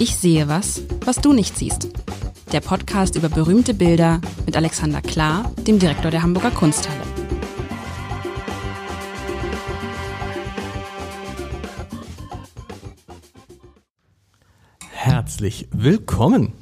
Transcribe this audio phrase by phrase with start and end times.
[0.00, 1.88] Ich sehe was, was du nicht siehst.
[2.52, 7.00] Der Podcast über berühmte Bilder mit Alexander Klar, dem Direktor der Hamburger Kunsthalle.
[14.90, 16.54] Herzlich willkommen.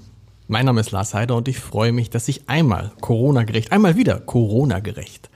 [0.46, 4.20] Mein Name ist Lars Heider und ich freue mich, dass ich einmal Corona-gerecht, einmal wieder
[4.20, 5.30] Corona-gerecht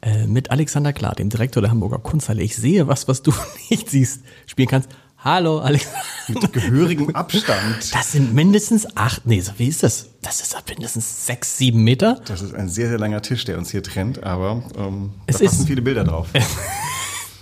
[0.00, 3.34] äh, mit Alexander Klar, dem Direktor der Hamburger Kunsthalle, ich sehe was, was du
[3.70, 4.88] nicht siehst, spielen kannst.
[5.24, 6.00] Hallo, Alexander.
[6.28, 7.94] Mit gehörigem Abstand.
[7.94, 10.10] Das sind mindestens acht, nee, so wie ist das?
[10.20, 12.20] Das ist mindestens sechs, sieben Meter.
[12.26, 15.46] Das ist ein sehr, sehr langer Tisch, der uns hier trennt, aber ähm, es da
[15.46, 16.28] passen ist, viele Bilder drauf.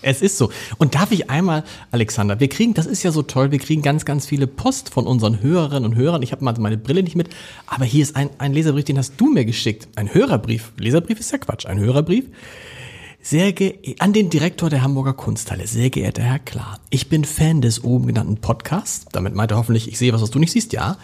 [0.05, 0.51] Es ist so.
[0.79, 4.05] Und darf ich einmal, Alexander, wir kriegen, das ist ja so toll, wir kriegen ganz,
[4.05, 6.23] ganz viele Post von unseren Hörerinnen und Hörern.
[6.23, 7.29] Ich habe mal meine Brille nicht mit,
[7.69, 9.87] aber hier ist ein, ein Leserbrief, den hast du mir geschickt.
[9.95, 10.73] Ein Hörerbrief.
[10.77, 11.67] Leserbrief ist ja Quatsch.
[11.67, 12.25] Ein Hörerbrief.
[13.25, 13.55] Sehr
[14.01, 16.81] an den Direktor der Hamburger Kunsthalle, sehr geehrter Herr Klar.
[16.91, 19.07] Ich bin Fan des oben genannten Podcasts.
[19.13, 20.99] Damit meint er hoffentlich, ich sehe was, was du nicht siehst, ja.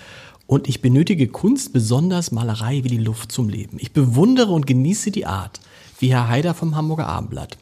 [0.48, 3.78] Und ich benötige Kunst, besonders Malerei wie die Luft zum Leben.
[3.80, 5.60] Ich bewundere und genieße die Art,
[6.00, 7.56] wie Herr Haider vom Hamburger Abendblatt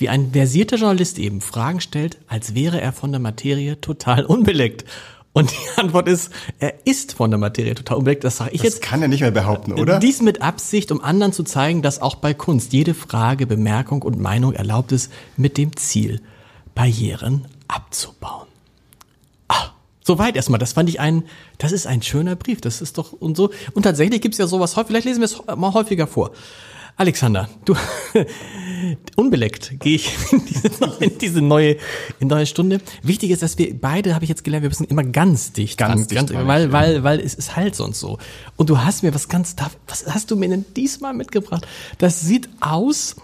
[0.00, 4.84] wie ein versierter Journalist eben Fragen stellt, als wäre er von der Materie total unbeleckt.
[5.32, 8.24] Und die Antwort ist, er ist von der Materie total unbeleckt.
[8.24, 8.82] Das sage ich das jetzt.
[8.82, 9.98] kann er nicht mehr behaupten, oder?
[9.98, 14.18] Dies mit Absicht, um anderen zu zeigen, dass auch bei Kunst jede Frage, Bemerkung und
[14.18, 16.20] Meinung erlaubt ist, mit dem Ziel,
[16.74, 18.48] Barrieren abzubauen.
[19.48, 19.70] Ah,
[20.04, 20.58] soweit erstmal.
[20.58, 21.24] Das fand ich ein,
[21.58, 22.60] das ist ein schöner Brief.
[22.60, 23.50] Das ist doch und so.
[23.74, 24.88] Und tatsächlich gibt's ja sowas häufig.
[24.88, 26.32] Vielleicht lesen wir es mal häufiger vor.
[27.00, 27.74] Alexander, du
[29.16, 30.68] unbeleckt gehe ich in diese,
[31.00, 31.78] in diese neue
[32.18, 32.82] in neue Stunde.
[33.02, 36.08] Wichtig ist, dass wir beide, habe ich jetzt gelernt, wir müssen immer ganz dicht Ganz
[36.08, 36.72] dran, dicht ganz, weil ja.
[36.72, 38.18] weil weil es ist halt sonst so.
[38.56, 41.66] Und du hast mir was ganz was hast du mir denn diesmal mitgebracht?
[41.96, 43.16] Das sieht aus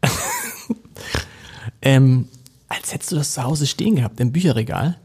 [1.82, 2.28] ähm,
[2.68, 4.96] als hättest du das zu Hause stehen gehabt im Bücherregal.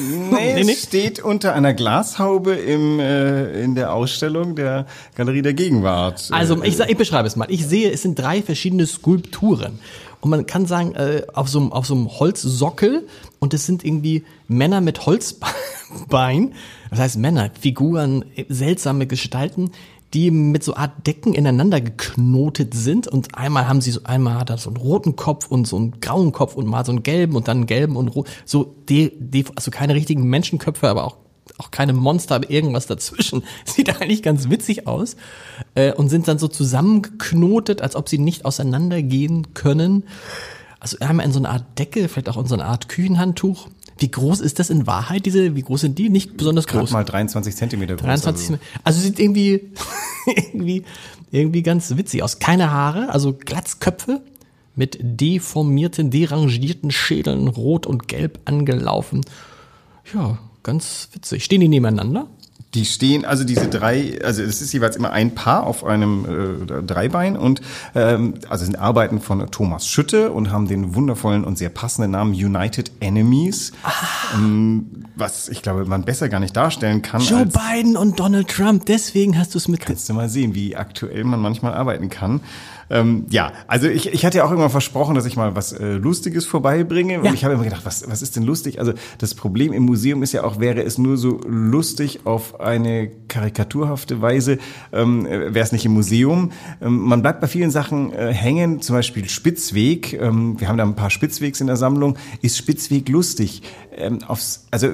[0.00, 0.74] Nee, Nee, nee.
[0.74, 6.28] steht unter einer Glashaube im, äh, in der Ausstellung der Galerie der Gegenwart.
[6.30, 7.46] Also ich, sag, ich beschreibe es mal.
[7.50, 9.78] Ich sehe, es sind drei verschiedene Skulpturen.
[10.20, 13.06] Und man kann sagen, äh, auf, so einem, auf so einem Holzsockel
[13.38, 16.52] und es sind irgendwie Männer mit Holzbein,
[16.90, 19.70] das heißt Männer, Figuren, seltsame Gestalten,
[20.14, 24.50] die mit so Art Decken ineinander geknotet sind und einmal haben sie so, einmal hat
[24.50, 27.36] er so einen roten Kopf und so einen grauen Kopf und mal so einen gelben
[27.36, 31.16] und dann einen gelben und rot, so, die, die, also keine richtigen Menschenköpfe, aber auch
[31.58, 33.42] auch keine Monster, aber irgendwas dazwischen.
[33.64, 35.16] Sieht eigentlich ganz witzig aus.
[35.74, 40.04] Äh, und sind dann so zusammengeknotet, als ob sie nicht auseinandergehen können.
[40.78, 43.68] Also einmal in so eine Art Decke, vielleicht auch in so eine Art Küchenhandtuch.
[44.00, 46.08] Wie groß ist das in Wahrheit, diese, wie groß sind die?
[46.08, 46.90] Nicht besonders Gerade groß.
[46.92, 48.04] mal 23 Zentimeter groß.
[48.04, 48.50] 23.
[48.50, 48.62] Also.
[48.82, 49.70] Also sieht irgendwie,
[50.26, 50.84] irgendwie,
[51.30, 52.38] irgendwie ganz witzig aus.
[52.38, 54.22] Keine Haare, also Glatzköpfe
[54.74, 59.20] mit deformierten, derangierten Schädeln, rot und gelb angelaufen.
[60.14, 61.44] Ja, ganz witzig.
[61.44, 62.26] Stehen die nebeneinander?
[62.74, 66.82] Die stehen, also diese drei, also es ist jeweils immer ein Paar auf einem äh,
[66.82, 67.60] Dreibein und
[67.96, 72.32] ähm, also sind Arbeiten von Thomas Schütte und haben den wundervollen und sehr passenden Namen
[72.32, 73.72] United Enemies,
[74.34, 77.22] ähm, was ich glaube man besser gar nicht darstellen kann.
[77.22, 79.80] Joe Biden und Donald Trump, deswegen hast du es mit.
[79.80, 82.40] Kannst du mal sehen, wie aktuell man manchmal arbeiten kann.
[82.90, 85.92] Ähm, ja, also ich, ich hatte ja auch irgendwann versprochen, dass ich mal was äh,
[85.92, 87.18] Lustiges vorbeibringe.
[87.20, 87.32] Und Ja.
[87.32, 88.80] ich habe immer gedacht, was, was ist denn lustig?
[88.80, 93.10] Also das Problem im Museum ist ja auch, wäre es nur so lustig auf eine
[93.28, 94.58] karikaturhafte Weise,
[94.92, 96.50] ähm, äh, wäre es nicht im Museum.
[96.82, 100.12] Ähm, man bleibt bei vielen Sachen äh, hängen, zum Beispiel Spitzweg.
[100.14, 102.16] Ähm, wir haben da ein paar Spitzwegs in der Sammlung.
[102.42, 103.62] Ist Spitzweg lustig?
[103.96, 104.88] Ähm, aufs, also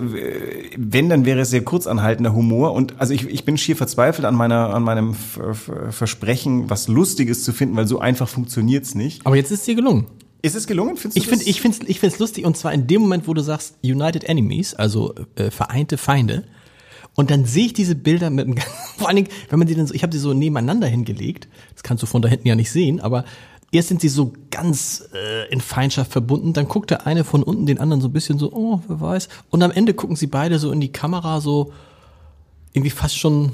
[0.77, 2.73] wenn, dann wäre es sehr kurzanhaltender Humor.
[2.73, 6.89] Und also ich, ich bin schier verzweifelt an meiner an meinem Ver- Ver- Versprechen, was
[6.89, 9.27] Lustiges zu finden, weil so einfach funktioniert's nicht.
[9.27, 10.07] Aber jetzt ist es dir gelungen.
[10.43, 10.97] Ist es gelungen?
[10.97, 13.35] Findest Ich finde, ich finde, ich finde es lustig und zwar in dem Moment, wo
[13.35, 16.45] du sagst United Enemies, also äh, vereinte Feinde.
[17.15, 18.57] Und dann sehe ich diese Bilder mit einem,
[18.97, 21.49] vor allen Dingen, wenn man die dann so, ich habe die so nebeneinander hingelegt.
[21.75, 23.25] Das kannst du von da hinten ja nicht sehen, aber
[23.73, 27.67] erst sind sie so ganz äh, in Feindschaft verbunden, dann guckt der eine von unten
[27.67, 29.29] den anderen so ein bisschen so, oh, wer weiß.
[29.51, 31.73] Und am Ende gucken sie beide so in die Kamera so
[32.73, 33.53] irgendwie fast schon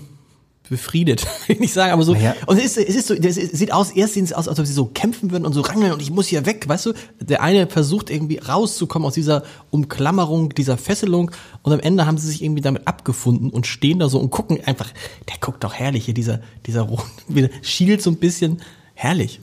[0.72, 2.14] befriedet, will ich nicht sagen, aber so.
[2.14, 2.34] Naja.
[2.46, 4.66] Und es ist, es ist so, es sieht aus, erst sehen sie aus, als ob
[4.66, 6.92] sie so kämpfen würden und so rangeln und ich muss hier weg, weißt du?
[7.20, 11.30] Der eine versucht irgendwie rauszukommen aus dieser Umklammerung, dieser Fesselung
[11.62, 14.58] und am Ende haben sie sich irgendwie damit abgefunden und stehen da so und gucken
[14.64, 14.90] einfach,
[15.28, 17.04] der guckt doch herrlich hier, dieser, dieser Rot,
[17.62, 18.62] schielt so ein bisschen,
[18.94, 19.40] herrlich.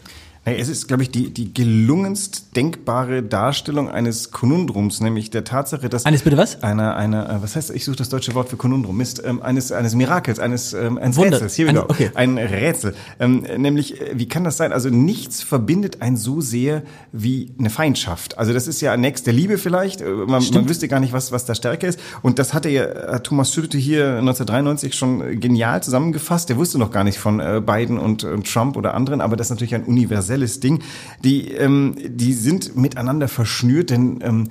[0.49, 5.89] Hey, es ist, glaube ich, die, die gelungenst denkbare Darstellung eines Konundrums, nämlich der Tatsache,
[5.89, 6.07] dass...
[6.07, 6.63] Eines bitte was?
[6.63, 9.71] Einer, einer, äh, was heißt, ich suche das deutsche Wort für Konundrum, Mist, ähm, eines,
[9.71, 11.33] eines Mirakels, eines, ähm, eines Wunder.
[11.33, 11.81] Rätsels, hier go.
[11.87, 12.09] okay.
[12.15, 12.95] Ein Rätsel.
[13.19, 14.73] Ähm, nämlich, äh, wie kann das sein?
[14.73, 16.81] Also nichts verbindet einen so sehr
[17.11, 18.39] wie eine Feindschaft.
[18.39, 21.31] Also das ist ja nächst der Liebe vielleicht, Äh, man, man wüsste gar nicht, was,
[21.31, 21.99] was da stärker ist.
[22.23, 26.49] Und das hatte ja Thomas Schütte hier 1993 schon genial zusammengefasst.
[26.49, 29.47] Der wusste noch gar nicht von äh, Biden und, und Trump oder anderen, aber das
[29.47, 30.81] ist natürlich ein universelles Ding.
[31.24, 34.47] Die, ähm, die sind miteinander verschnürt, denn ähm,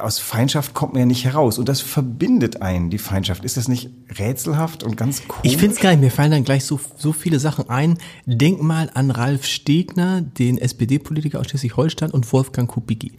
[0.00, 1.58] aus Feindschaft kommt man ja nicht heraus.
[1.58, 3.44] Und das verbindet einen, die Feindschaft.
[3.44, 5.52] Ist das nicht rätselhaft und ganz komisch?
[5.52, 7.98] Ich finde es nicht, mir fallen dann gleich so, so viele Sachen ein.
[8.26, 13.12] Denk mal an Ralf Stegner, den SPD-Politiker aus Schleswig-Holstein und Wolfgang Kubicki,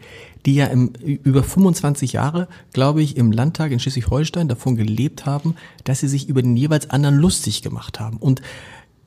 [0.45, 5.55] die ja im, über 25 Jahre, glaube ich, im Landtag in Schleswig-Holstein davon gelebt haben,
[5.85, 8.17] dass sie sich über den jeweils anderen lustig gemacht haben.
[8.17, 8.41] Und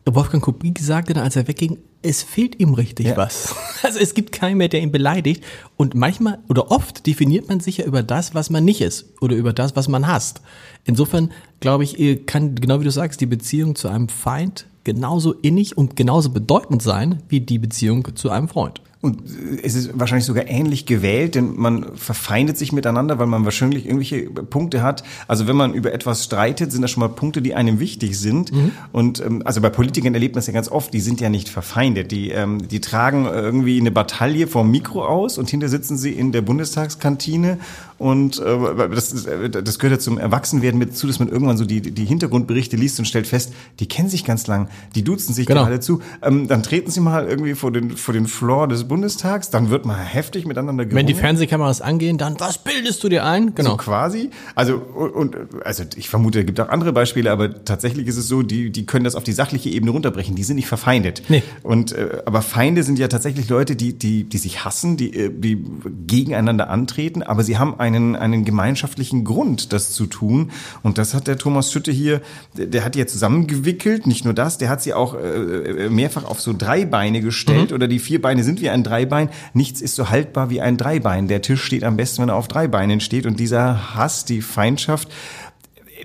[0.05, 3.17] Wolfgang Kubicki sagte dann, als er wegging, es fehlt ihm richtig Ja.
[3.17, 3.55] was.
[3.85, 5.43] Also es gibt keinen mehr, der ihn beleidigt.
[5.77, 9.35] Und manchmal oder oft definiert man sich ja über das, was man nicht ist oder
[9.35, 10.41] über das, was man hasst.
[10.85, 15.77] Insofern glaube ich, kann, genau wie du sagst, die Beziehung zu einem Feind genauso innig
[15.77, 18.81] und genauso bedeutend sein wie die Beziehung zu einem Freund.
[19.03, 23.45] Und äh, es ist wahrscheinlich sogar ähnlich gewählt, denn man verfeindet sich miteinander, weil man
[23.45, 25.03] wahrscheinlich irgendwelche Punkte hat.
[25.29, 28.53] Also wenn man über etwas streitet, sind das schon mal Punkte, die einem wichtig sind.
[28.93, 31.49] Und ähm, also bei Politikern erlebt man es ja ganz oft, die sind ja nicht
[31.49, 32.13] verfeindet.
[32.13, 36.31] Die, ähm, die tragen irgendwie eine Bataille vom Mikro aus und hinter sitzen sie in
[36.33, 37.59] der Bundestagskantine.
[38.03, 41.57] Und äh, das, ist, äh, das gehört ja zum Erwachsenwerden mit zu, dass man irgendwann
[41.57, 44.67] so die, die Hintergrundberichte liest und stellt fest, die kennen sich ganz lang,
[44.97, 45.63] die duzen sich Genau.
[45.63, 46.01] gerade zu.
[46.21, 49.87] Ähm, dann treten sie mal irgendwie vor den, vor den Floor des Bundestags, dann wird
[49.87, 50.99] mal heftig miteinander gerungen.
[50.99, 53.55] Wenn die Fernsehkameras angehen, dann, was bildest du dir ein?
[53.55, 53.71] Genau.
[53.71, 54.31] So quasi.
[54.57, 58.43] Also, und, also ich vermute, es gibt auch andere Beispiele, aber tatsächlich ist es so,
[58.43, 60.35] die, die können das auf die sachliche Ebene runterbrechen.
[60.35, 61.23] Die sind nicht verfeindet.
[61.29, 61.45] Nee.
[61.63, 65.31] Und, äh, aber Feinde sind ja tatsächlich Leute, die, die, die sich hassen, die, äh,
[65.33, 65.65] die
[66.09, 70.51] gegeneinander antreten, aber sie haben einen, einen gemeinschaftlichen Grund, das zu tun.
[70.83, 72.21] Und das hat der Thomas Schütte hier,
[72.57, 74.07] der, der hat die ja zusammengewickelt.
[74.07, 77.89] Nicht nur das, der hat sie auch äh, mehrfach auf so drei Beine gestellt oder
[77.89, 79.29] die vier Beine sind wie ein Dreibein.
[79.55, 81.29] Nichts ist so haltbar wie ein Dreibein.
[81.29, 83.27] Der Tisch steht am besten, wenn er auf drei Beinen steht.
[83.27, 85.09] Und dieser Hass, die Feindschaft,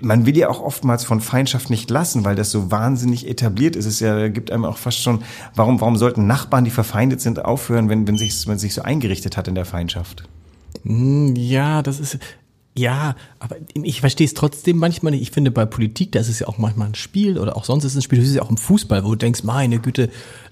[0.02, 3.86] man will ja auch oftmals von Feindschaft nicht lassen, weil das so wahnsinnig etabliert ist.
[3.86, 5.22] Es ja, gibt einem auch fast schon,
[5.54, 9.36] warum, warum sollten Nachbarn, die verfeindet sind, aufhören, wenn, wenn sich, wenn sich so eingerichtet
[9.36, 10.28] hat in der Feindschaft?
[10.84, 12.18] Hm, Ja, das ist.
[12.76, 15.22] Ja, aber ich verstehe es trotzdem manchmal nicht.
[15.22, 17.92] Ich finde, bei Politik, da ist ja auch manchmal ein Spiel oder auch sonst ist
[17.92, 18.20] es ein Spiel.
[18.20, 20.10] Das ist ja auch im Fußball, wo du denkst, meine Güte,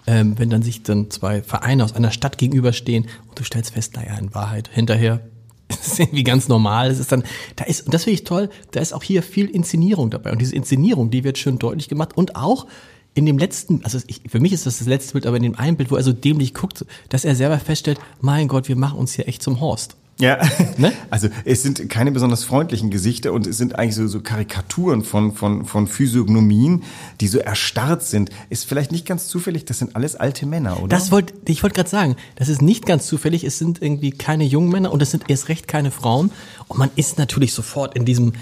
[0.09, 3.95] ähm, wenn dann sich dann zwei Vereine aus einer Stadt gegenüberstehen und du stellst fest,
[3.95, 5.21] naja, in Wahrheit, hinterher
[5.69, 6.91] ist es irgendwie ganz normal.
[6.91, 7.23] Es ist dann,
[7.55, 10.33] da ist, und das finde ich toll, da ist auch hier viel Inszenierung dabei.
[10.33, 12.67] Und diese Inszenierung, die wird schön deutlich gemacht und auch
[13.15, 15.55] in dem letzten, also ich, für mich ist das das letzte Bild, aber in dem
[15.55, 18.99] einen Bild, wo er so dämlich guckt, dass er selber feststellt, mein Gott, wir machen
[18.99, 19.97] uns hier echt zum Horst.
[20.19, 20.39] Ja,
[20.79, 20.93] Ne?
[21.11, 25.33] also es sind keine besonders freundlichen Gesichter und es sind eigentlich so, so Karikaturen von,
[25.33, 26.83] von, von Physiognomien,
[27.21, 28.31] die so erstarrt sind.
[28.51, 30.89] Ist vielleicht nicht ganz zufällig, das sind alles alte Männer, oder?
[30.89, 34.45] Das wollte ich wollte gerade sagen, das ist nicht ganz zufällig, es sind irgendwie keine
[34.45, 36.31] jungen Männer und es sind erst recht keine Frauen
[36.69, 38.33] und man ist natürlich sofort in diesem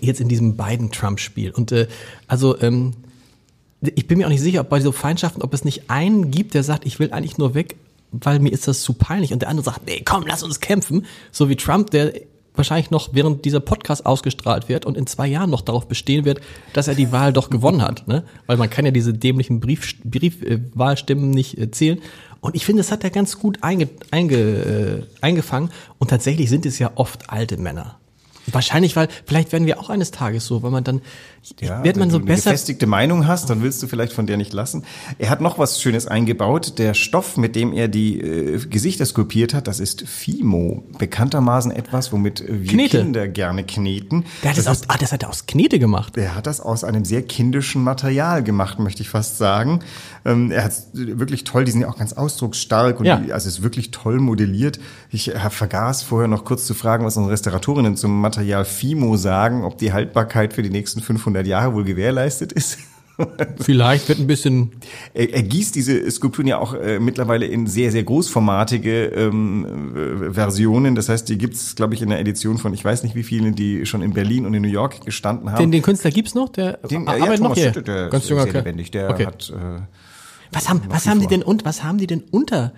[0.00, 1.88] jetzt in diesem beiden Trump Spiel und äh,
[2.28, 2.92] also ähm,
[3.80, 6.54] ich bin mir auch nicht sicher, ob bei so Feindschaften, ob es nicht einen gibt,
[6.54, 7.76] der sagt, ich will eigentlich nur weg,
[8.20, 11.06] weil mir ist das zu peinlich und der andere sagt, nee, komm, lass uns kämpfen,
[11.32, 12.12] so wie Trump, der
[12.54, 16.40] wahrscheinlich noch während dieser Podcast ausgestrahlt wird und in zwei Jahren noch darauf bestehen wird,
[16.72, 18.24] dass er die Wahl doch gewonnen hat, ne?
[18.46, 22.00] Weil man kann ja diese dämlichen Brief, Brief, äh, nicht äh, zählen.
[22.40, 25.70] Und ich finde, das hat er ganz gut einge, einge, äh, eingefangen.
[25.98, 27.98] Und tatsächlich sind es ja oft alte Männer.
[28.52, 31.00] Wahrscheinlich, weil vielleicht werden wir auch eines Tages so, weil man dann
[31.60, 32.50] Ja, wird man wenn so du eine besser.
[32.50, 34.84] gefestigte Meinung hast, dann willst du vielleicht von der nicht lassen.
[35.18, 36.78] Er hat noch was Schönes eingebaut.
[36.78, 40.84] Der Stoff, mit dem er die äh, Gesichter skulptiert hat, das ist Fimo.
[40.98, 42.98] Bekanntermaßen etwas, womit wir Knete.
[42.98, 44.24] Kinder gerne kneten.
[44.42, 46.16] Der hat das, aus, ah, das hat er aus Knete gemacht.
[46.16, 49.80] Er hat das aus einem sehr kindischen Material gemacht, möchte ich fast sagen.
[50.26, 53.16] Ähm, er hat wirklich toll, die sind ja auch ganz ausdrucksstark und Ja.
[53.16, 54.78] die, also es ist wirklich toll modelliert.
[55.10, 58.33] Ich äh, vergaß vorher noch kurz zu fragen, was unsere Restauratorinnen zum Material
[58.64, 62.78] Fimo sagen, ob die Haltbarkeit für die nächsten 500 Jahre wohl gewährleistet ist.
[63.60, 64.72] Vielleicht wird ein bisschen
[65.12, 69.94] Er, er gießt diese Skulpturen ja auch äh, mittlerweile in sehr, sehr großformatige ähm,
[70.30, 70.96] äh, Versionen.
[70.96, 73.54] Das heißt, die gibt's, glaube ich, in der Edition von ich weiß nicht wie vielen,
[73.54, 75.58] die schon in Berlin und in New York gestanden haben.
[75.60, 76.48] Den, den Künstler gibt's noch?
[76.48, 77.66] Der Den, äh, arbeitet noch Thomas hier.
[77.68, 78.64] Schütte, der Ganz ist junger sehr Kerl.
[78.64, 78.90] lebendig.
[78.90, 79.26] Der Okay.
[79.26, 79.80] hat äh,
[80.50, 82.72] Was haben, was haben die denn und was haben die denn unter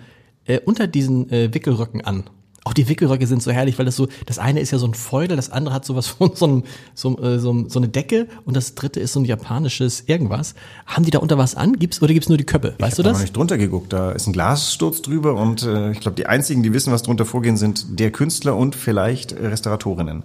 [0.45, 2.25] äh, unter diesen äh, Wickelröcken an?
[2.67, 4.93] Auch die Wickelröcke sind so herrlich, weil das so, das eine ist ja so ein
[4.93, 8.57] Feudel, das andere hat sowas von so, einem, so, äh, so, so eine Decke und
[8.57, 10.53] das dritte ist so ein japanisches irgendwas.
[10.85, 11.79] Haben die da unter was an?
[11.79, 12.75] Gibt's oder gibt's nur die Köppe?
[12.77, 13.13] Weißt ich du das?
[13.13, 13.93] noch nicht drunter geguckt.
[13.93, 17.23] Da ist ein Glassturz drüber und äh, ich glaube, die einzigen, die wissen, was drunter
[17.23, 20.23] vorgehen, sind der Künstler und vielleicht Restauratorinnen.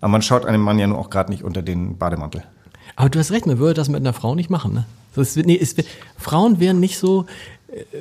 [0.00, 2.44] Aber man schaut einem Mann ja nur auch gerade nicht unter den Bademantel.
[2.94, 4.86] Aber du hast recht, man würde das mit einer Frau nicht machen, ne?
[5.16, 5.74] Das, nee, es,
[6.16, 7.26] Frauen wären nicht so,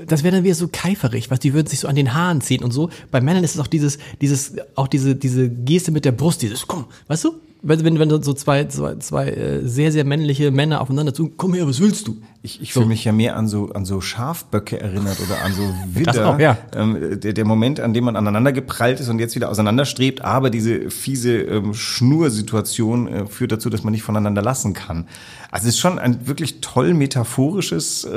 [0.06, 2.64] das wäre dann wieder so keiferig, was die würden sich so an den Haaren ziehen
[2.64, 2.90] und so.
[3.10, 6.68] Bei Männern ist es auch dieses, dieses, auch diese, diese Geste mit der Brust, dieses,
[6.68, 7.34] komm, weißt du?
[7.64, 11.54] Wenn, wenn, wenn so zwei, zwei, zwei äh, sehr, sehr männliche Männer aufeinander zu, komm
[11.54, 12.18] her, was willst du?
[12.42, 15.62] Ich, ich fühle mich ja mehr an so, an so Schafböcke erinnert oder an so
[15.94, 16.28] Widder.
[16.28, 16.58] auch, ja.
[16.76, 20.50] ähm, der, der Moment, an dem man aneinander geprallt ist und jetzt wieder auseinanderstrebt, aber
[20.50, 25.08] diese fiese ähm, Schnursituation äh, führt dazu, dass man nicht voneinander lassen kann.
[25.52, 28.10] Also es ist schon ein wirklich toll metaphorisches äh,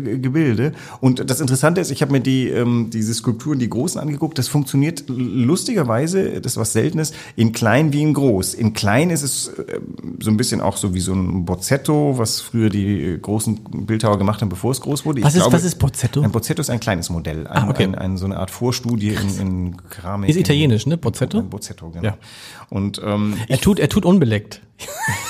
[0.00, 0.72] Ge- Gebilde.
[1.00, 4.48] Und das Interessante ist, ich habe mir die, ähm, diese Skulpturen, die großen angeguckt, das
[4.48, 8.54] funktioniert lustigerweise, das ist was Seltenes, in klein wie in groß.
[8.54, 9.80] In klein ist es äh,
[10.20, 14.40] so ein bisschen auch so wie so ein Bozzetto, was früher die großen Bildhauer gemacht
[14.40, 15.20] haben, bevor es groß wurde.
[15.20, 16.22] Ich Was ist- was ist Bozzetto?
[16.22, 17.84] Ein Bozzetto ist ein kleines Modell, ein, Ah, okay.
[17.84, 20.30] ein, ein, so eine Art Vorstudie in, in Keramik.
[20.30, 20.96] Ist italienisch, ne?
[20.96, 21.42] Bozzetto?
[21.42, 22.04] Bozzetto, genau.
[22.04, 22.16] Ja.
[22.70, 24.60] Und ähm, Er tut, er tut unbeleckt.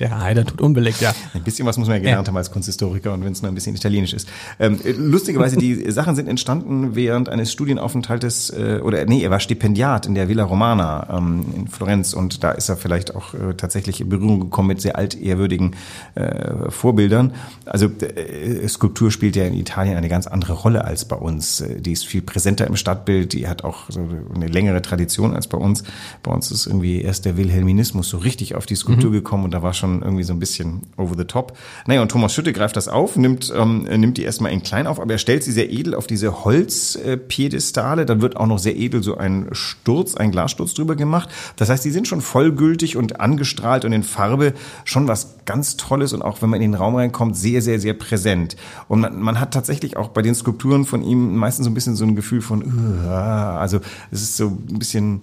[0.00, 1.12] Der Herr Heider tut unbeleckt, ja.
[1.34, 2.30] Ein bisschen was muss man ja gelernt Ja.
[2.32, 4.28] haben als Kunsthistoriker und wenn es nur ein bisschen italienisch ist.
[4.58, 9.38] Ähm, äh, lustigerweise, die Sachen sind entstanden während eines Studienaufenthaltes, äh, oder nee, er war
[9.38, 13.54] Stipendiat in der Villa Romana ähm, in Florenz und da ist er vielleicht auch äh,
[13.56, 15.76] tatsächlich in Berührung gekommen mit sehr altehrwürdigen
[16.16, 17.32] äh, Vorbildern.
[17.64, 21.62] Also äh, Skulptur spielt ja in Italien eine ganz andere Rolle als bei uns.
[21.78, 24.00] Die ist viel präsenter im Stadtbild, die hat auch so
[24.34, 25.84] eine längere Tradition als bei uns.
[26.24, 29.62] Bei uns ist irgendwie erst der Wilhelminismus so richtig auf die Skulptur gekommen und da
[29.62, 31.56] war schon irgendwie so ein bisschen over the top.
[31.86, 35.00] Naja, und Thomas Schütte greift das auf, nimmt, ähm, nimmt die erstmal in klein auf,
[35.00, 38.06] aber er stellt sie sehr edel auf diese Holzpiedestale.
[38.06, 41.28] Dann wird auch noch sehr edel so ein Sturz, ein Glassturz drüber gemacht.
[41.56, 46.12] Das heißt, die sind schon vollgültig und angestrahlt und in Farbe schon was ganz Tolles
[46.12, 48.56] und auch wenn man in den Raum reinkommt, sehr, sehr, sehr präsent.
[48.88, 51.96] Und man, man hat tatsächlich auch bei den Skulpturen von ihm meistens so ein bisschen
[51.96, 55.20] so ein Gefühl von, also es ist so ein bisschen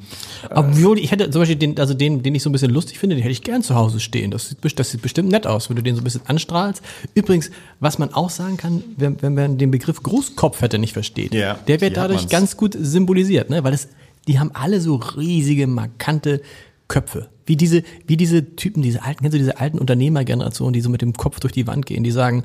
[0.50, 3.16] Obwohl, ich hätte zum Beispiel den, also den, den ich so ein bisschen lustig finde,
[3.16, 4.32] den hätte ich gern zu Hause stehen.
[4.32, 6.82] Das sieht, das sieht bestimmt nett aus, wenn du den so ein bisschen anstrahlst.
[7.14, 11.34] Übrigens, was man auch sagen kann, wenn, wenn man den Begriff Großkopf hätte nicht versteht,
[11.34, 13.64] Ja, der wird dadurch ganz gut symbolisiert, ne?
[13.64, 13.90] Weil es,
[14.28, 16.42] die haben alle so riesige, markante
[16.88, 17.30] Köpfe.
[17.46, 21.02] Wie diese, wie diese Typen, diese alten, kennst du diese alten Unternehmergeneration, die so mit
[21.02, 22.44] dem Kopf durch die Wand gehen, die sagen,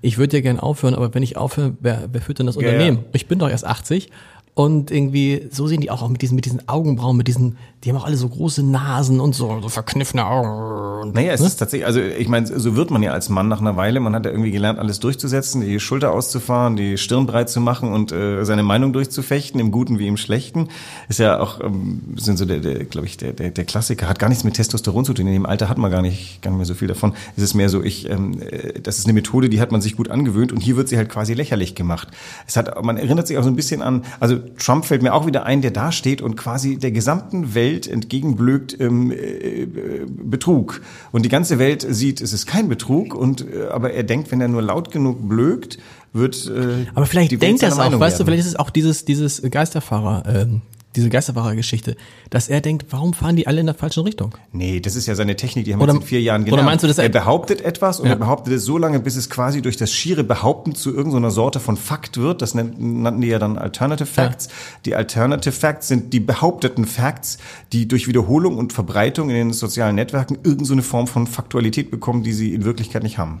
[0.00, 2.62] ich würde ja gern aufhören, aber wenn ich aufhöre, wer, wer führt denn das ja.
[2.62, 3.04] Unternehmen?
[3.12, 4.10] Ich bin doch erst 80.
[4.54, 7.88] Und irgendwie, so sehen die auch, auch mit diesen, mit diesen Augenbrauen, mit diesen, die
[7.88, 11.00] haben auch alle so große Nasen und so, so verkniffene Augen.
[11.00, 11.46] Und, Naja, es ne?
[11.46, 14.00] ist tatsächlich, also ich meine, so wird man ja als Mann nach einer Weile.
[14.00, 17.92] Man hat ja irgendwie gelernt, alles durchzusetzen, die Schulter auszufahren, die Stirn breit zu machen
[17.92, 20.68] und äh, seine Meinung durchzufechten, im Guten wie im Schlechten.
[21.08, 24.18] Ist ja auch, ähm, sind so der, der glaube ich, der, der, der Klassiker, hat
[24.18, 25.26] gar nichts mit Testosteron zu tun.
[25.26, 27.14] In dem Alter hat man gar nicht, gar nicht mehr so viel davon.
[27.36, 29.96] Es ist mehr so, ich, ähm, äh, das ist eine Methode, die hat man sich
[29.96, 32.08] gut angewöhnt und hier wird sie halt quasi lächerlich gemacht.
[32.46, 35.26] Es hat, man erinnert sich auch so ein bisschen an, also Trump fällt mir auch
[35.26, 39.66] wieder ein, der da steht und quasi der gesamten Welt entgegenblökt ähm, äh,
[40.06, 40.80] Betrug.
[41.12, 44.40] Und die ganze Welt sieht, es ist kein Betrug, und äh, aber er denkt, wenn
[44.40, 45.78] er nur laut genug blökt,
[46.12, 46.46] wird.
[46.46, 49.42] Äh, Aber vielleicht denkt er es auch, weißt du, vielleicht ist es auch dieses, dieses
[49.42, 50.62] Geisterfahrer, ähm,
[50.96, 51.96] diese Geisterfahrer-Geschichte,
[52.30, 54.34] dass er denkt, warum fahren die alle in der falschen Richtung?
[54.52, 56.66] Nee, das ist ja seine Technik, die haben Oder- wir in vier Jahren oder gelernt.
[56.66, 58.12] meinst du, dass er- er behauptet etwas und Ja.
[58.12, 61.60] er behauptet es so lange, bis es quasi durch das schiere Behaupten zu irgendeiner Sorte
[61.60, 62.42] von Fakt wird.
[62.42, 64.48] Das nannten die ja dann Alternative Facts.
[64.84, 67.38] Die Alternative Facts sind die behaupteten Facts,
[67.72, 72.32] die durch Wiederholung und Verbreitung in den sozialen Netzwerken irgendeine Form von Faktualität bekommen, die
[72.32, 73.40] sie in Wirklichkeit nicht haben.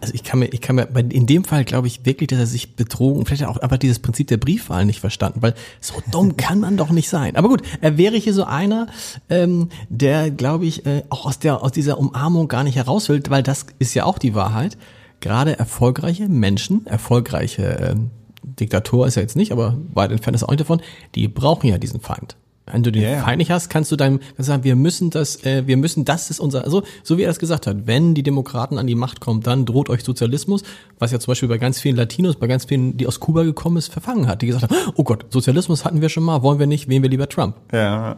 [0.00, 2.46] Also ich kann mir, ich kann mir, in dem Fall glaube ich wirklich, dass er
[2.46, 6.36] sich betrogen, und vielleicht auch einfach dieses Prinzip der Briefwahl nicht verstanden, weil so dumm
[6.38, 7.36] kann man doch nicht sein.
[7.36, 8.86] Aber gut, er wäre hier so einer,
[9.28, 13.22] ähm, der, glaube ich, äh, auch aus der, aus dieser Umarmung gar nicht heraus will,
[13.28, 14.78] weil das ist ja auch die Wahrheit.
[15.20, 18.10] Gerade erfolgreiche Menschen, erfolgreiche ähm,
[18.42, 20.82] Diktator ist er jetzt nicht, aber weit entfernt ist er auch nicht davon,
[21.14, 22.36] die brauchen ja diesen Feind.
[22.66, 23.22] Wenn du den ja.
[23.22, 26.04] Feind nicht hast, kannst du deinem kannst du sagen, wir müssen das, äh, wir müssen,
[26.04, 28.94] das ist unser, also so wie er das gesagt hat, wenn die Demokraten an die
[28.94, 30.62] Macht kommen, dann droht euch Sozialismus,
[30.98, 33.76] was ja zum Beispiel bei ganz vielen Latinos, bei ganz vielen, die aus Kuba gekommen
[33.76, 36.66] ist, verfangen hat, die gesagt haben, oh Gott, Sozialismus hatten wir schon mal, wollen wir
[36.66, 37.56] nicht, wählen wir lieber Trump.
[37.72, 38.16] Ja.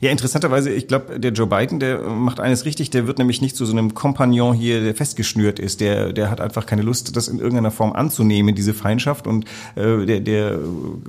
[0.00, 3.56] Ja, interessanterweise, ich glaube, der Joe Biden, der macht eines richtig, der wird nämlich nicht
[3.56, 5.80] zu so einem Kompagnon hier, der festgeschnürt ist.
[5.80, 9.26] Der, der hat einfach keine Lust, das in irgendeiner Form anzunehmen, diese Feindschaft.
[9.26, 10.58] Und äh, der, der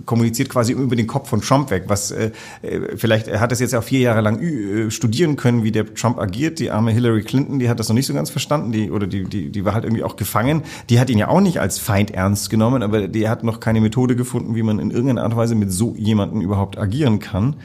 [0.05, 1.85] kommuniziert quasi über den Kopf von Trump weg.
[1.87, 2.31] Was äh,
[2.95, 6.19] vielleicht, er hat das jetzt auch vier Jahre lang äh, studieren können, wie der Trump
[6.19, 6.59] agiert.
[6.59, 9.23] Die arme Hillary Clinton, die hat das noch nicht so ganz verstanden, die, oder die,
[9.25, 10.63] die, die war halt irgendwie auch gefangen.
[10.89, 13.81] Die hat ihn ja auch nicht als Feind ernst genommen, aber die hat noch keine
[13.81, 17.55] Methode gefunden, wie man in irgendeiner Art und Weise mit so jemanden überhaupt agieren kann.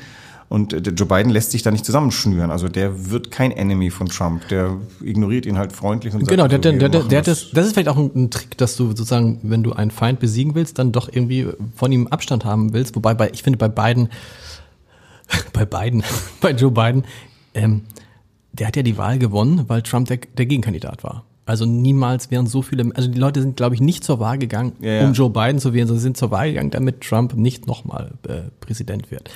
[0.53, 2.51] Und äh, Joe Biden lässt sich da nicht zusammenschnüren.
[2.51, 4.47] Also der wird kein Enemy von Trump.
[4.49, 7.53] Der ignoriert ihn halt freundlich und sagt, Genau, der, der, der, das.
[7.53, 10.79] das, ist vielleicht auch ein, Trick, dass du sozusagen, wenn du einen Feind besiegen willst,
[10.79, 12.95] dann doch irgendwie von ihm Abstand haben willst.
[12.95, 14.11] Wobei bei, ich finde bei beiden,
[15.55, 16.05] bei beiden,
[16.43, 17.05] bei Joe Biden,
[17.55, 17.85] ähm,
[18.53, 21.25] der hat ja die Wahl gewonnen, weil Trump der, der Gegenkandidat war.
[21.47, 24.75] Also niemals wären so viele, also die Leute sind, glaube ich, nicht zur Wahl gegangen,
[24.81, 25.07] Ja, ja.
[25.07, 28.13] um Joe Biden zu wählen, sondern sie sind zur Wahl gegangen, damit Trump nicht nochmal
[28.29, 29.31] äh, Präsident wird.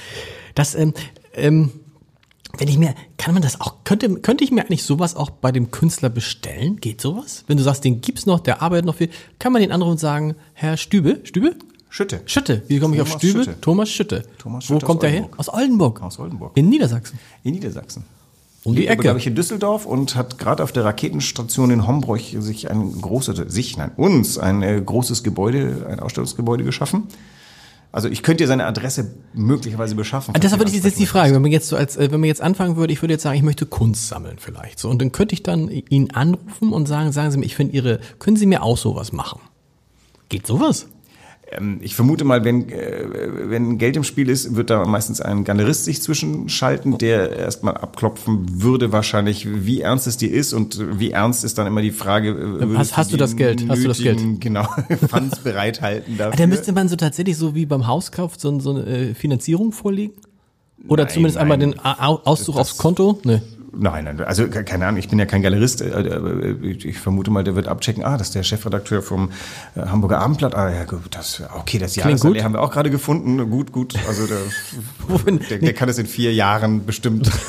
[0.57, 0.93] Das, ähm,
[1.35, 1.71] ähm,
[2.59, 5.53] wenn ich mir, kann man das auch, könnte, könnte ich mir eigentlich sowas auch bei
[5.53, 6.79] dem Künstler bestellen?
[6.81, 7.45] Geht sowas?
[7.47, 10.35] Wenn du sagst, den gibt's noch, der arbeitet noch viel, kann man den und sagen,
[10.55, 11.55] Herr Stübe, Stübe?
[11.91, 12.23] Schütte.
[12.27, 12.63] Schütte.
[12.67, 13.45] Wie komme ich auf Thomas Stübe?
[13.45, 13.61] Schütte.
[13.61, 14.23] Thomas Schütte.
[14.39, 15.29] Thomas Wo Schütte kommt aus der her?
[15.37, 16.03] Aus Oldenburg.
[16.03, 16.57] Aus Oldenburg.
[16.57, 17.19] In Niedersachsen.
[17.45, 18.05] In Niedersachsen.
[18.65, 19.03] Um die Ecke.
[19.03, 23.53] glaube ich, in Düsseldorf und hat gerade auf der Raketenstation in Hombroch sich ein großes,
[23.53, 27.05] sich, nein, uns ein äh, großes Gebäude, ein Ausstellungsgebäude geschaffen.
[27.93, 30.35] Also ich könnte dir seine Adresse möglicherweise beschaffen.
[30.37, 32.21] Ah, Deshalb falls würde ich jetzt die Frage, wenn man jetzt so als, äh, wenn
[32.21, 34.79] man jetzt anfangen würde, ich würde jetzt sagen, ich möchte Kunst sammeln vielleicht.
[34.79, 37.75] So, und dann könnte ich dann ihn anrufen und sagen, sagen Sie mir, ich finde
[37.75, 39.41] Ihre, können Sie mir auch sowas machen?
[40.29, 40.89] Geht sowas?
[41.51, 43.05] Ähm, Ich vermute mal, wenn, äh,
[43.51, 48.63] wenn Geld im Spiel ist, wird da meistens ein Galerist sich zwischenschalten, der erstmal abklopfen
[48.63, 52.31] würde wahrscheinlich, wie ernst es dir ist und wie ernst ist dann immer die Frage,
[52.31, 53.65] äh, würdest hast du das Geld?
[53.69, 54.65] Hast du das nötigen, Genau,
[55.09, 56.33] Funds bereithalten dafür.
[56.35, 59.73] Ah, Da müsste man so tatsächlich so wie beim Hauskauf so, so eine äh, Finanzierung
[59.73, 60.15] vorlegen?
[60.89, 61.71] Oder Nein, zumindest einmal nein.
[61.73, 63.19] den A- Au- Auszug Das- aufs Konto?
[63.25, 63.41] Nee.
[63.79, 65.83] Nein, nein, also ke- keine Ahnung, ich bin ja kein Galerist.
[65.83, 69.31] äh, äh, Ich vermute mal, der wird abchecken, ah, das ist der Chefredakteur vom
[69.75, 70.55] äh, Hamburger Abendblatt.
[70.55, 72.45] Ah, ja, gut, das, okay, das Jahresallee gut.
[72.45, 73.51] haben wir auch gerade gefunden.
[73.51, 73.95] Gut, gut.
[74.09, 74.39] Also der,
[75.51, 77.31] der, der kann es in vier Jahren bestimmt.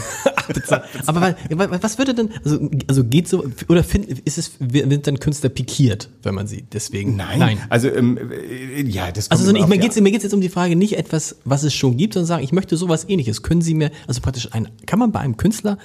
[1.06, 5.20] Aber weil, was würde denn, also, also geht so, oder find, ist es, wird dann
[5.20, 7.16] Künstler pikiert, wenn man sie deswegen?
[7.16, 7.60] Nein.
[7.70, 10.34] Also, ähm, äh, ja, das kommt Also so, ich, auf mir geht's mir geht's jetzt
[10.34, 13.42] um die Frage, nicht etwas, was es schon gibt, sondern sagen, ich möchte sowas ähnliches.
[13.44, 15.78] Können Sie mir, also praktisch ein, kann man bei einem Künstler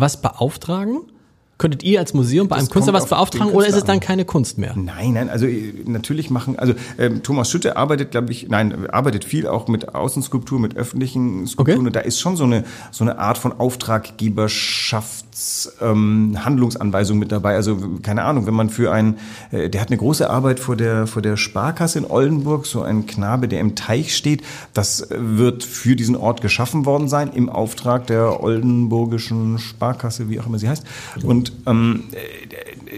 [0.00, 1.15] was beauftragen?
[1.58, 4.00] Könntet ihr als Museum bei Das einem Künstler was beauftragen oder ist es Künstler dann
[4.00, 4.74] keine Kunst mehr?
[4.76, 9.24] Nein, nein, also äh, natürlich machen, also ähm, Thomas Schütte arbeitet, glaube ich, nein, arbeitet
[9.24, 11.78] viel auch mit Außenskulptur, mit öffentlichen Skulpturen.
[11.78, 11.86] Okay.
[11.86, 17.54] Und da ist schon so eine so eine Art von Auftraggeberschafts ähm, Handlungsanweisung mit dabei.
[17.54, 19.16] Also keine Ahnung, wenn man für einen,
[19.50, 23.06] äh, der hat eine große Arbeit vor der vor der Sparkasse in Oldenburg, so ein
[23.06, 24.42] Knabe, der im Teich steht.
[24.74, 30.38] Das äh, wird für diesen Ort geschaffen worden sein im Auftrag der Oldenburgischen Sparkasse, wie
[30.38, 30.84] auch immer sie heißt.
[31.22, 32.04] Und ähm,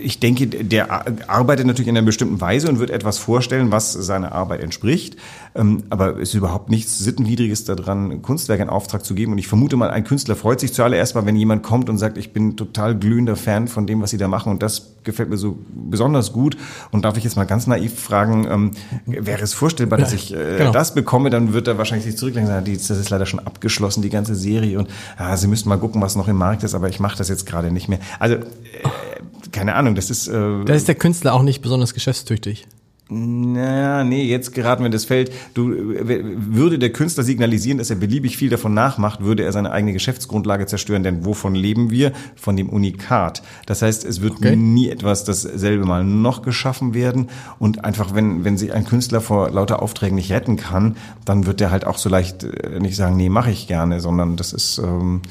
[0.02, 4.32] ich denke, der arbeitet natürlich in einer bestimmten Weise und wird etwas vorstellen, was seiner
[4.32, 5.16] Arbeit entspricht.
[5.54, 9.32] Ähm, Aber es ist überhaupt nichts Sittenwidriges daran, Kunstwerke in Auftrag zu geben.
[9.32, 12.18] Und ich vermute mal, ein Künstler freut sich zuallererst mal, wenn jemand kommt und sagt,
[12.18, 14.52] ich bin total glühender Fan von dem, was Sie da machen.
[14.52, 16.56] Und das gefällt mir so besonders gut.
[16.90, 18.70] Und darf ich jetzt mal ganz naiv fragen, ähm,
[19.06, 20.72] wäre es vorstellbar, dass ich äh, genau.
[20.72, 24.02] das bekomme, dann wird er wahrscheinlich sich zurücklegen und sagen, das ist leider schon abgeschlossen,
[24.02, 24.78] die ganze Serie.
[24.78, 27.28] Und ah, Sie müssten mal gucken, was noch im Markt ist, aber ich mache das
[27.28, 27.98] jetzt gerade nicht mehr.
[28.18, 30.28] Also, äh, keine Ahnung, das ist...
[30.28, 32.66] Äh, Da ist der Künstler auch nicht besonders geschäftstüchtig.
[33.10, 35.32] na, nee, jetzt geraten wir in das Feld.
[35.54, 39.72] Du, äh, würde der Künstler signalisieren, dass er beliebig viel davon nachmacht, würde er seine
[39.72, 41.02] eigene Geschäftsgrundlage zerstören.
[41.02, 42.12] Denn wovon leben wir?
[42.36, 43.42] Von dem Unikat.
[43.64, 44.56] Das heißt, es wird Okay.
[44.56, 47.30] nie etwas dasselbe mal noch geschaffen werden.
[47.58, 51.62] Und einfach, wenn, wenn sich ein Künstler vor lauter Aufträgen nicht retten kann, dann wird
[51.62, 54.78] er halt auch so leicht äh, nicht sagen, nee, mache ich gerne, sondern das ist...
[54.78, 55.22] Ähm,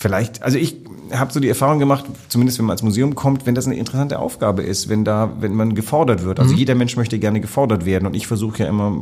[0.00, 0.76] Vielleicht, also ich
[1.10, 4.20] habe so die Erfahrung gemacht, zumindest wenn man als Museum kommt, wenn das eine interessante
[4.20, 6.38] Aufgabe ist, wenn da, wenn man gefordert wird.
[6.38, 8.96] Also jeder Mensch möchte gerne gefordert werden und ich versuche ja immer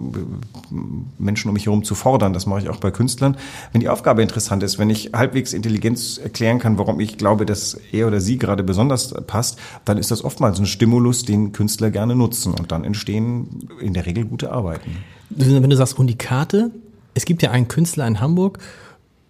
[1.18, 2.32] Menschen um mich herum zu fordern.
[2.32, 3.36] Das mache ich auch bei Künstlern.
[3.72, 7.78] Wenn die Aufgabe interessant ist, wenn ich halbwegs Intelligenz erklären kann, warum ich glaube, dass
[7.92, 12.16] er oder sie gerade besonders passt, dann ist das oftmals ein Stimulus, den Künstler gerne
[12.16, 14.96] nutzen und dann entstehen in der Regel gute Arbeiten.
[15.28, 16.70] Wenn du sagst Unikate,
[17.12, 18.60] es gibt ja einen Künstler in Hamburg,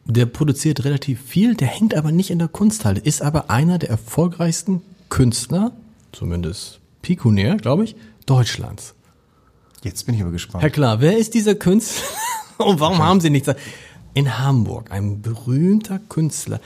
[0.07, 3.91] der produziert relativ viel, der hängt aber nicht in der Kunsthalle, ist aber einer der
[3.91, 5.73] erfolgreichsten Künstler,
[6.13, 8.95] zumindest pikunär, glaube ich, Deutschlands.
[9.83, 10.63] Jetzt bin ich aber gespannt.
[10.63, 12.05] Herr Klar, wer ist dieser Künstler
[12.59, 13.51] und warum haben Sie nichts?
[14.15, 16.59] In Hamburg, ein berühmter Künstler.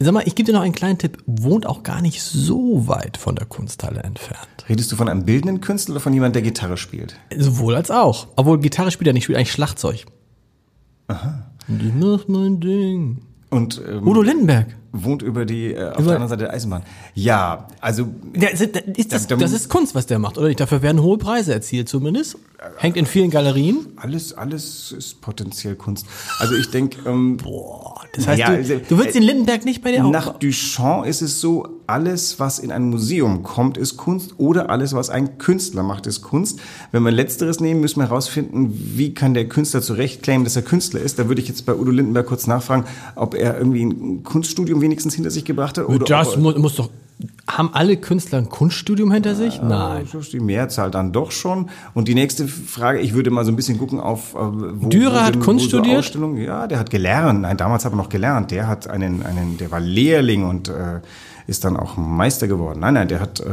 [0.00, 3.16] Sag mal, ich gebe dir noch einen kleinen Tipp, wohnt auch gar nicht so weit
[3.16, 4.48] von der Kunsthalle entfernt.
[4.68, 7.14] Redest du von einem bildenden Künstler oder von jemandem, der Gitarre spielt?
[7.36, 8.26] Sowohl als auch.
[8.34, 10.06] Obwohl Gitarre spielt er nicht, spielt eigentlich Schlagzeug.
[11.68, 13.18] Die macht mein Ding.
[13.50, 14.74] Und ähm, Udo Lindenberg.
[14.92, 16.82] Wohnt über die äh, auf Über- der anderen Seite der Eisenbahn.
[17.14, 20.48] Ja, also Ja, ist, ist das, Da- da- das ist Kunst, was der macht, oder
[20.48, 20.60] nicht?
[20.60, 22.36] Dafür werden hohe Preise erzielt zumindest.
[22.78, 23.86] Hängt in vielen Galerien.
[23.96, 26.06] alles alles ist potenziell Kunst.
[26.40, 29.64] Also ich denke, ähm, Boah, das heißt, Ja, du, also, du willst äh, den Lindenberg
[29.64, 30.38] nicht bei dir Nach auch.
[30.38, 35.08] Duchamp ist es so, alles, was in ein Museum kommt, ist Kunst oder alles, was
[35.08, 36.58] ein Künstler macht, ist Kunst.
[36.92, 40.62] Wenn wir Letzteres nehmen, müssen wir herausfinden, wie kann der Künstler zurecht claimen, dass er
[40.62, 41.18] Künstler ist.
[41.18, 45.14] Da würde ich jetzt bei Udo Lindenberg kurz nachfragen, ob er irgendwie ein Kunststudium wenigstens
[45.14, 45.88] hinter sich gebracht hat.
[45.88, 46.90] Oder Das muss, muss doch.
[47.48, 49.60] Haben alle Künstler ein Kunststudium hinter sich?
[49.60, 50.06] Nein.
[50.12, 51.68] Das ist die Mehrzahl dann doch schon.
[51.94, 55.24] Und die nächste Frage, ich würde mal so ein bisschen gucken auf, äh, wo, Dürer
[55.24, 55.98] hat denn- Kunst wo studiert?
[55.98, 57.40] Ausstellungen, ja, der hat gelernt.
[57.40, 58.50] Nein, damals hat er noch gelernt.
[58.52, 61.00] Der hat einen, einen, der war Lehrling und äh,
[61.48, 62.80] ist dann auch Meister geworden.
[62.80, 63.46] Nein, nein, der hat, äh,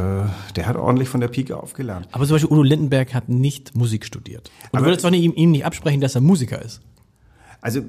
[0.54, 2.06] der hat ordentlich von der Pike auf gelernt.
[2.12, 4.48] Aber zum Beispiel Udo Lindenberg hat nicht Musik studiert.
[4.70, 6.82] Und du Aber- würdest doch nicht, ihm, ihm nicht absprechen, dass er Musiker ist.
[7.66, 7.80] Also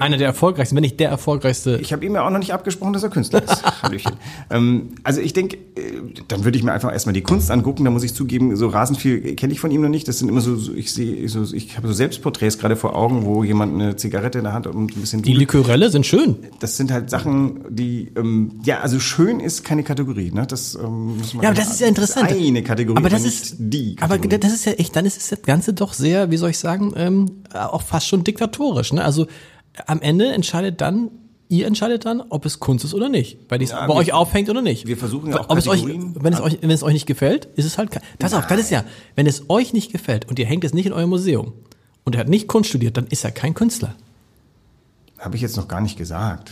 [0.00, 1.78] Einer der erfolgreichsten, wenn nicht der erfolgreichste.
[1.80, 3.62] Ich habe ihm ja auch noch nicht abgesprochen, dass er Künstler ist.
[3.84, 4.14] Hallöchen.
[4.50, 7.84] ähm, also ich denke, äh, dann würde ich mir einfach erstmal die Kunst angucken.
[7.84, 10.08] Da muss ich zugeben, so rasend viel kenne ich von ihm noch nicht.
[10.08, 13.24] Das sind immer so, so ich sehe, so, ich habe so Selbstporträts gerade vor Augen,
[13.24, 16.34] wo jemand eine Zigarette in der Hand und ein bisschen Die Likörelle sind schön.
[16.58, 20.44] Das sind halt Sachen, die, ähm, ja, also schön ist keine Kategorie, ne?
[20.44, 22.32] Das ähm, muss man Ja, aber das ist ja interessant.
[22.32, 24.40] Eine Kategorie, aber das aber ist die Aber Kategorie.
[24.40, 26.92] das ist ja echt, dann ist es das Ganze doch sehr, wie soll ich sagen,
[26.96, 28.92] ähm, auch fast schon diktatorisch.
[28.92, 29.04] Ne?
[29.04, 29.19] Also
[29.86, 31.10] am Ende entscheidet dann,
[31.48, 34.12] ihr entscheidet dann, ob es Kunst ist oder nicht, bei, dies, Ja, bei wir- euch
[34.12, 34.86] aufhängt oder nicht.
[34.86, 37.46] wir versuchen ja auch ob es euch, wenn es euch, wenn es euch nicht gefällt,
[37.56, 37.90] ist es halt.
[37.90, 38.84] kein- Pass auf, das ist ja,
[39.16, 41.52] wenn es euch nicht gefällt und ihr hängt es nicht in eurem Museum
[42.04, 43.94] und er hat nicht Kunst studiert, dann ist er kein Künstler.
[45.18, 46.50] Habe ich jetzt noch gar nicht gesagt.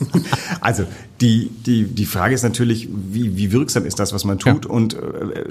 [0.60, 0.84] also
[1.20, 4.70] die, die, die Frage ist natürlich, wie, wie wirksam ist das, was man tut Ja.
[4.70, 5.00] und äh,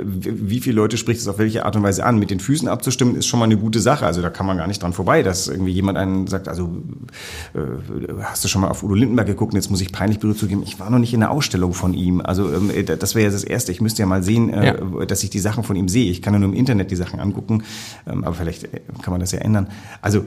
[0.05, 2.17] wie viele Leute spricht es auf welche Art und Weise an.
[2.19, 4.05] Mit den Füßen abzustimmen ist schon mal eine gute Sache.
[4.05, 6.81] Also da kann man gar nicht dran vorbei, dass irgendwie jemand einen sagt, also
[7.53, 7.59] äh,
[8.23, 10.63] hast du schon mal auf Udo Lindenberg geguckt und jetzt muss ich peinlich berührt zugeben,
[10.63, 12.21] ich war noch nicht in der Ausstellung von ihm.
[12.21, 13.71] Also ähm, das wäre ja das Erste.
[13.71, 15.05] Ich müsste ja mal sehen, äh, Ja.
[15.05, 16.09] dass ich die Sachen von ihm sehe.
[16.09, 17.63] Ich kann ja nur im Internet die Sachen angucken,
[18.07, 19.67] ähm, aber vielleicht äh, kann man das ja ändern.
[20.01, 20.23] Also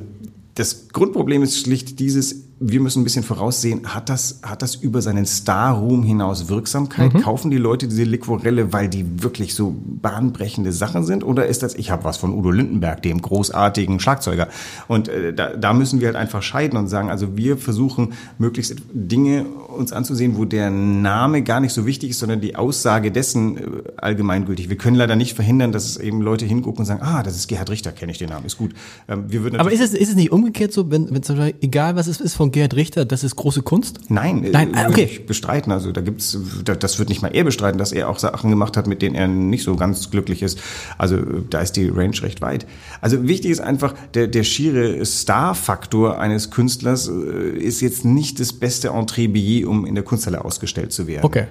[0.56, 5.00] das Grundproblem ist schlicht dieses, wir müssen ein bisschen voraussehen, hat das, hat das über
[5.00, 7.14] seinen Star-Ruhm hinaus Wirksamkeit?
[7.22, 11.24] Kaufen die Leute diese Liquorelle, weil die wirklich so bahnbrechende Sachen sind?
[11.24, 14.48] Oder ist das, ich habe was von Udo Lindenberg, dem großartigen Schlagzeuger?
[14.88, 18.76] Und äh, da, da müssen wir halt einfach scheiden und sagen, also wir versuchen möglichst
[18.92, 23.56] Dinge uns anzusehen, wo der Name gar nicht so wichtig ist, sondern die Aussage dessen
[23.56, 23.62] äh,
[23.96, 24.68] allgemeingültig.
[24.68, 27.48] Wir können leider nicht verhindern, dass es eben Leute hingucken und sagen, ah, das ist
[27.48, 28.72] Gerhard Richter, kenne ich den Namen, ist gut.
[29.08, 31.58] Ähm, wir würden Aber ist es, ist es nicht umgekehrt so, wenn, wenn zum Beispiel,
[31.62, 34.00] egal was es ist von Gerhard Richter, das ist große Kunst?
[34.08, 35.04] Nein, äh, Nein, würde okay.
[35.10, 35.72] ich bestreiten.
[35.72, 38.76] Also da gibt's, da- das wird nicht mal er bestreiten, dass er auch Sachen gemacht
[38.76, 40.58] hat, mit denen er nicht so ganz glücklich ist.
[40.98, 42.66] Also äh, da ist die Range recht weit.
[43.00, 48.52] Also wichtig ist einfach, der, der schiere Star-Faktor eines Künstlers äh, ist jetzt nicht das
[48.52, 49.28] beste Entree
[49.64, 51.24] um in der Kunsthalle ausgestellt zu werden.
[51.24, 51.46] Okay.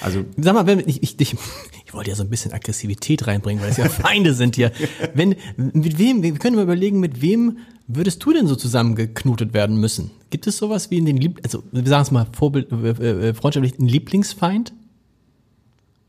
[0.00, 1.36] Also Sag mal, wenn ich, ich, ich,
[1.86, 4.72] ich wollte ja so ein bisschen Aggressivität reinbringen, weil es ja Feinde sind hier.
[5.14, 9.76] Wenn, mit wem, wir können mal überlegen, mit wem würdest du denn so zusammengeknotet werden
[9.76, 10.10] müssen?
[10.30, 13.34] Gibt es sowas wie in den Lieb also wir sagen es mal Vorbild, äh, äh,
[13.34, 14.72] freundschaftlich, einen Lieblingsfeind?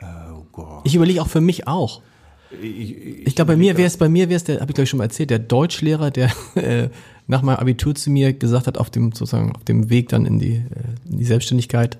[0.02, 0.82] oh Gott.
[0.84, 2.02] Ich überlege auch für mich auch.
[2.62, 4.90] Ich glaube, bei mir wäre es, bei mir wäre es der, habe ich glaube ich
[4.90, 6.90] schon mal erzählt, der Deutschlehrer, der äh,
[7.28, 10.40] nach meinem Abitur zu mir gesagt hat, auf dem sozusagen auf dem Weg dann in
[10.40, 11.98] die, äh, in die Selbstständigkeit,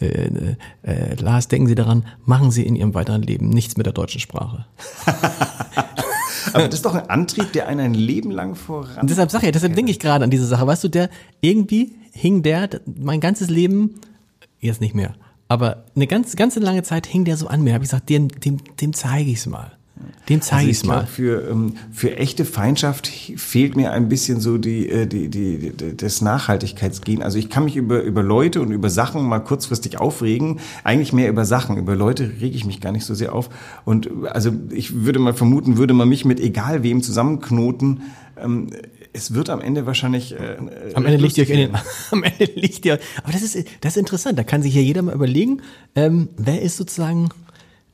[0.00, 3.86] äh, äh, äh, Lars, denken Sie daran, machen Sie in Ihrem weiteren Leben nichts mit
[3.86, 4.66] der deutschen Sprache.
[6.52, 9.02] Aber das ist doch ein Antrieb, der einen ein Leben lang voran.
[9.02, 10.66] Und deshalb sage ich, deshalb denke ich gerade an diese Sache.
[10.66, 14.00] Weißt du, der irgendwie hing der mein ganzes Leben
[14.60, 15.14] jetzt nicht mehr,
[15.48, 17.74] aber eine ganz ganze lange Zeit hing der so an mir.
[17.74, 19.77] Habe ich gesagt, dem dem dem zeige ich's mal.
[20.28, 21.06] Dem zeige Also glaub, mal.
[21.06, 25.96] Für, ähm, für echte Feindschaft fehlt mir ein bisschen so die, äh, die, die, die,
[25.96, 27.22] das Nachhaltigkeitsgehen.
[27.22, 30.60] Also ich kann mich über, über Leute und über Sachen mal kurzfristig aufregen.
[30.84, 31.76] Eigentlich mehr über Sachen.
[31.76, 33.48] Über Leute rege ich mich gar nicht so sehr auf.
[33.84, 38.02] Und äh, also ich würde mal vermuten, würde man mich mit egal wem zusammenknoten,
[38.40, 38.70] ähm,
[39.12, 40.32] es wird am Ende wahrscheinlich.
[40.32, 40.56] Äh,
[40.94, 41.78] Am Ende liegt ihr lustig in den,
[42.10, 42.98] am Ende liegt ihr.
[43.22, 44.38] Aber das ist, das ist interessant.
[44.38, 45.62] Da kann sich ja jeder mal überlegen,
[45.94, 47.30] ähm, wer ist sozusagen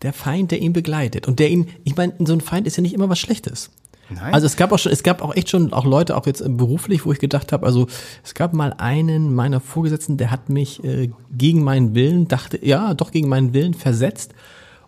[0.05, 1.67] der Feind, der ihn begleitet und der ihn.
[1.83, 3.71] Ich meine, so ein Feind ist ja nicht immer was Schlechtes.
[4.11, 4.35] Nein.
[4.35, 7.07] Also es gab auch schon, es gab auch echt schon auch Leute, auch jetzt beruflich,
[7.07, 7.87] wo ich gedacht habe, also
[8.23, 12.95] es gab mal einen meiner Vorgesetzten, der hat mich äh, gegen meinen Willen, dachte, ja,
[12.95, 14.35] doch gegen meinen Willen versetzt.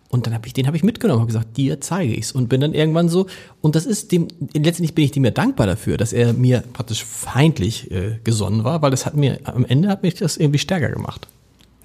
[0.09, 2.61] Und dann habe ich, den habe ich mitgenommen, habe gesagt, dir zeige ich's und bin
[2.61, 3.25] dann irgendwann so.
[3.59, 7.03] Und das ist dem, letztendlich bin ich dem ja dankbar dafür, dass er mir praktisch
[7.03, 10.89] feindlich äh, gesonnen war, weil das hat mir am Ende hat mich das irgendwie stärker
[10.89, 11.27] gemacht.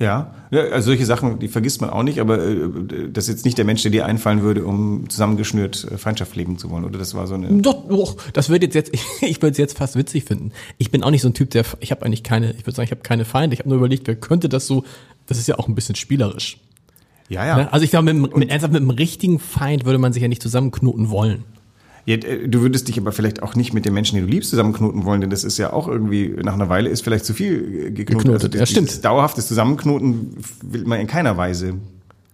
[0.02, 2.68] Ja, also solche Sachen, die vergisst man auch nicht, aber äh,
[3.12, 6.58] das ist jetzt nicht der Mensch, der dir einfallen würde, um zusammengeschnürt äh, Feindschaft leben
[6.58, 6.98] zu wollen, oder?
[6.98, 7.48] Das war so eine.
[7.62, 10.50] Doch, doch das würde jetzt jetzt, ich würde es jetzt fast witzig finden.
[10.78, 12.86] Ich bin auch nicht so ein Typ, der, ich habe eigentlich keine, ich würde sagen,
[12.86, 13.54] ich habe keine Feinde.
[13.54, 14.82] Ich habe nur überlegt, wer könnte das so,
[15.26, 16.58] das ist ja auch ein bisschen spielerisch.
[17.28, 17.56] Ja, ja.
[17.56, 17.72] Ne?
[17.72, 20.42] Also ich glaube, mit, mit, ernsthaft mit einem richtigen Feind würde man sich ja nicht
[20.42, 21.44] zusammenknoten wollen.
[22.06, 25.04] Äh, du würdest dich aber vielleicht auch nicht mit den Menschen, die du liebst, zusammenknoten
[25.04, 28.06] wollen, denn das ist ja auch irgendwie, nach einer Weile ist vielleicht zu viel geknotet.
[28.06, 29.04] Geknotet, also ja, stimmt.
[29.04, 31.74] Dauerhaftes Zusammenknoten will man in keiner Weise.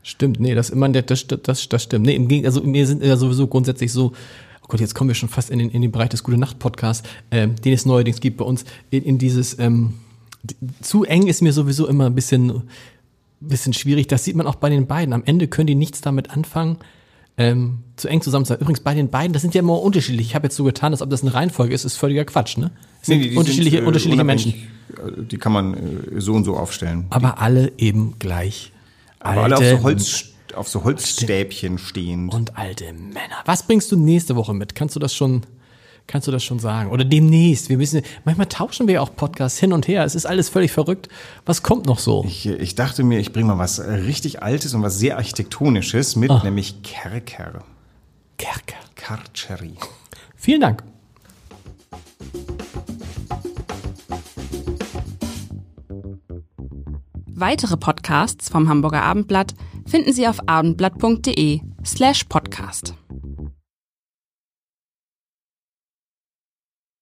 [0.03, 2.07] Stimmt, nee, das immer, das, das, das stimmt.
[2.07, 4.13] Nee, im Gegenteil, also wir sind ja sowieso grundsätzlich so,
[4.63, 6.59] oh Gott, jetzt kommen wir schon fast in den, in den Bereich des Gute Nacht
[6.59, 9.95] Podcasts, ähm, den es neuerdings gibt bei uns, in, in dieses, ähm,
[10.81, 12.63] zu eng ist mir sowieso immer ein bisschen,
[13.41, 14.07] bisschen schwierig.
[14.07, 15.13] Das sieht man auch bei den beiden.
[15.13, 16.79] Am Ende können die nichts damit anfangen
[17.39, 18.59] ähm, zu eng zusammen sein.
[18.61, 20.27] Übrigens bei den beiden, das sind ja immer unterschiedlich.
[20.29, 22.71] Ich habe jetzt so getan, als ob das eine Reihenfolge ist, ist völliger Quatsch, ne?
[23.01, 24.53] Es sind Nee, die unterschiedliche, sind, äh, unterschiedliche Menschen.
[24.53, 27.07] äh, Die kann man äh, so und so aufstellen.
[27.11, 28.73] Aber alle eben gleich.
[29.21, 30.25] Aber alle auf Alte so, Holz,
[30.55, 32.33] auf so Holzstäbchen stehend.
[32.35, 33.37] und alte Männer.
[33.45, 34.75] Was bringst du nächste Woche mit?
[34.75, 35.43] Kannst du das schon,
[36.09, 36.91] kannst du das schon sagen?
[36.91, 37.69] Oder demnächst?
[37.69, 40.03] Wir müssen, manchmal tauschen wir ja auch Podcasts hin und her.
[40.05, 41.09] Es ist alles völlig verrückt.
[41.47, 42.25] Was kommt noch so?
[42.27, 46.17] Ich, ich dachte mir, ich bringe mal was äh, richtig Altes und was sehr Architektonisches
[46.17, 46.41] mit, Ah.
[46.43, 47.63] nämlich Kerker.
[48.39, 48.75] Kerker.
[48.97, 49.75] Karcheri.
[50.35, 50.83] Vielen Dank.
[57.27, 59.55] Weitere Podcasts vom Hamburger Abendblatt
[59.87, 62.95] finden Sie auf abendblatt.de slash podcast.